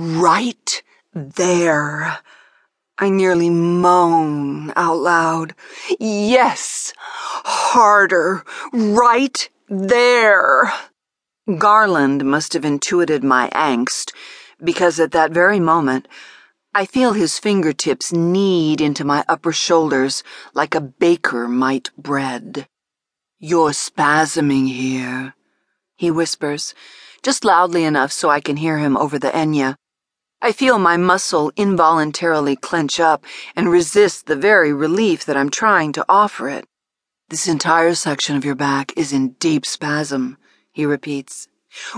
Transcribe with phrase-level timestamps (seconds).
[0.00, 0.80] Right
[1.12, 2.20] there.
[2.98, 5.56] I nearly moan out loud.
[5.98, 10.72] Yes, harder, right there.
[11.58, 14.12] Garland must have intuited my angst,
[14.62, 16.06] because at that very moment,
[16.72, 20.22] I feel his fingertips knead into my upper shoulders
[20.54, 22.68] like a baker might bread.
[23.40, 25.34] You're spasming here,
[25.96, 26.72] he whispers,
[27.24, 29.74] just loudly enough so I can hear him over the Enya.
[30.40, 33.24] I feel my muscle involuntarily clench up
[33.56, 36.64] and resist the very relief that I'm trying to offer it.
[37.28, 40.38] This entire section of your back is in deep spasm,
[40.70, 41.48] he repeats.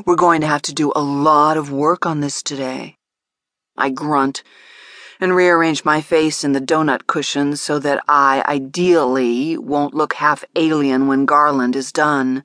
[0.06, 2.96] We're going to have to do a lot of work on this today.
[3.76, 4.42] I grunt
[5.20, 10.46] and rearrange my face in the donut cushions so that I, ideally, won't look half
[10.56, 12.42] alien when Garland is done.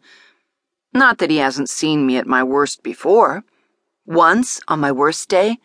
[0.93, 3.45] Not that he hasn't seen me at my worst before.
[4.05, 5.57] Once, on my worst day,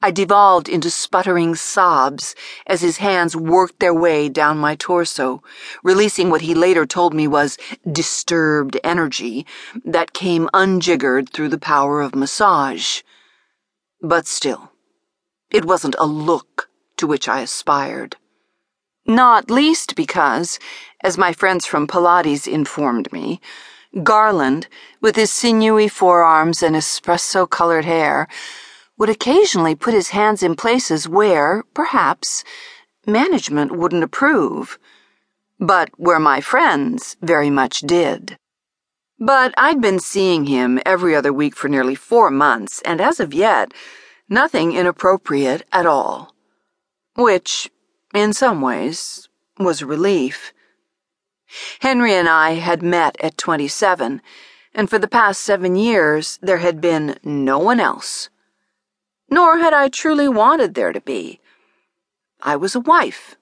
[0.00, 2.34] I devolved into sputtering sobs
[2.66, 5.42] as his hands worked their way down my torso,
[5.82, 7.58] releasing what he later told me was
[7.90, 9.46] disturbed energy
[9.84, 13.02] that came unjiggered through the power of massage.
[14.00, 14.72] But still,
[15.50, 18.16] it wasn't a look to which I aspired.
[19.06, 20.58] Not least because,
[21.02, 23.40] as my friends from Pilates informed me,
[24.02, 24.66] Garland,
[25.00, 28.26] with his sinewy forearms and espresso colored hair,
[28.98, 32.44] would occasionally put his hands in places where, perhaps,
[33.06, 34.78] management wouldn't approve,
[35.60, 38.36] but where my friends very much did.
[39.18, 43.32] But I'd been seeing him every other week for nearly four months, and as of
[43.32, 43.72] yet,
[44.28, 46.34] nothing inappropriate at all.
[47.14, 47.70] Which,
[48.12, 49.28] in some ways,
[49.58, 50.52] was a relief.
[51.80, 54.22] Henry and I had met at 27,
[54.74, 58.28] and for the past seven years there had been no one else
[59.34, 61.40] nor had I truly wanted there to be.
[62.40, 63.36] I was a wife.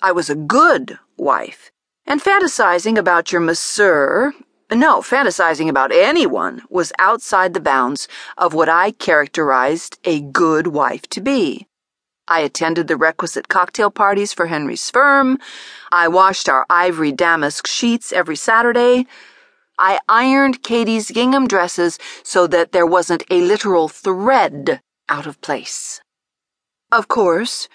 [0.00, 1.72] I was a good wife.
[2.06, 4.34] And fantasizing about your masseur,
[4.70, 8.08] no, fantasizing about anyone, was outside the bounds
[8.38, 11.66] of what I characterized a good wife to be.
[12.28, 15.38] I attended the requisite cocktail parties for Henry's firm.
[15.90, 19.06] I washed our ivory damask sheets every Saturday.
[19.78, 26.00] I ironed Katie's gingham dresses so that there wasn't a literal thread out of place.
[26.92, 27.68] Of course,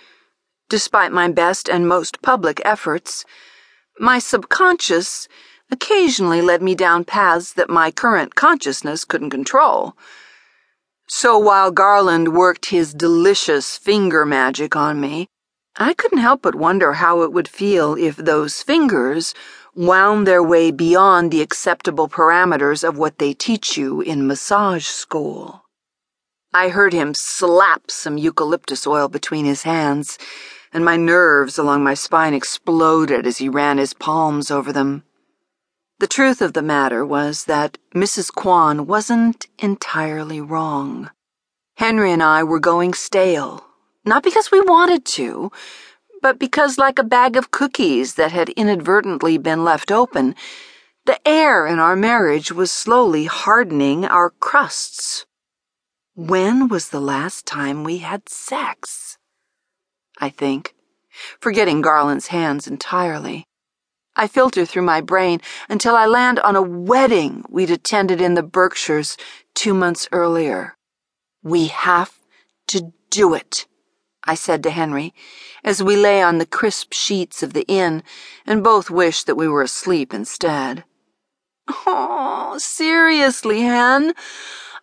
[0.70, 3.26] despite my best and most public efforts,
[4.00, 5.28] my subconscious
[5.72, 9.98] occasionally led me down paths that my current consciousness couldn't control.
[11.10, 15.28] So while Garland worked his delicious finger magic on me,
[15.78, 19.34] I couldn't help but wonder how it would feel if those fingers
[19.74, 25.64] wound their way beyond the acceptable parameters of what they teach you in massage school.
[26.54, 30.18] I heard him slap some eucalyptus oil between his hands,
[30.74, 35.04] and my nerves along my spine exploded as he ran his palms over them.
[36.00, 38.32] The truth of the matter was that Mrs.
[38.32, 41.10] Kwan wasn't entirely wrong.
[41.78, 43.66] Henry and I were going stale,
[44.06, 45.52] not because we wanted to,
[46.22, 50.36] but because, like a bag of cookies that had inadvertently been left open,
[51.06, 55.26] the air in our marriage was slowly hardening our crusts.
[56.14, 59.18] When was the last time we had sex?
[60.20, 60.76] I think,
[61.40, 63.48] forgetting Garland's hands entirely.
[64.18, 68.44] I filter through my brain until I land on a wedding we'd attended in the
[68.44, 69.16] Berkshires
[69.54, 70.76] two months earlier.
[71.44, 72.18] We have
[72.70, 73.68] to do it,
[74.24, 75.14] I said to Henry,
[75.64, 78.02] as we lay on the crisp sheets of the inn
[78.46, 80.84] and both wished that we were asleep instead.
[81.86, 84.14] Oh, seriously, Hen?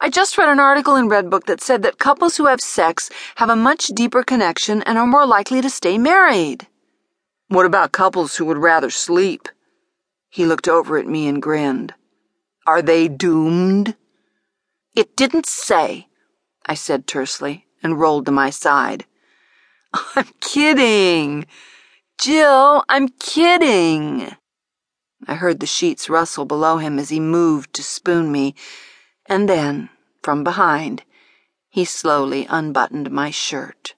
[0.00, 3.50] I just read an article in Redbook that said that couples who have sex have
[3.50, 6.68] a much deeper connection and are more likely to stay married.
[7.54, 9.48] What about couples who would rather sleep?
[10.28, 11.94] He looked over at me and grinned.
[12.66, 13.94] Are they doomed?
[14.96, 16.08] It didn't say,
[16.66, 19.04] I said tersely and rolled to my side.
[20.16, 21.46] I'm kidding.
[22.18, 24.34] Jill, I'm kidding.
[25.28, 28.56] I heard the sheets rustle below him as he moved to spoon me,
[29.26, 29.90] and then
[30.24, 31.04] from behind,
[31.70, 33.94] he slowly unbuttoned my shirt.